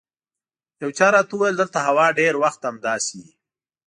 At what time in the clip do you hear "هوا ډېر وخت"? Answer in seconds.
1.87-2.61